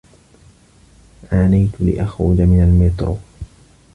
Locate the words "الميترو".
2.63-3.17